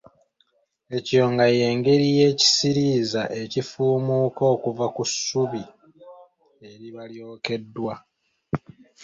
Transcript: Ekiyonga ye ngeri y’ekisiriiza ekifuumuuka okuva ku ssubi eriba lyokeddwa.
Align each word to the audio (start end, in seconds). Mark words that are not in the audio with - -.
Ekiyonga 0.97 1.45
ye 1.57 1.67
ngeri 1.77 2.07
y’ekisiriiza 2.17 3.21
ekifuumuuka 3.41 4.43
okuva 4.53 4.85
ku 4.95 5.03
ssubi 5.11 5.63
eriba 6.69 7.03
lyokeddwa. 7.13 7.93